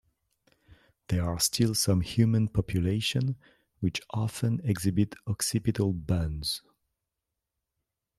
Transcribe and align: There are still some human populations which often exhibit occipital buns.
There 1.09 1.23
are 1.23 1.39
still 1.39 1.75
some 1.75 2.01
human 2.01 2.47
populations 2.47 3.35
which 3.81 4.01
often 4.09 4.59
exhibit 4.63 5.13
occipital 5.27 5.93
buns. 5.93 6.63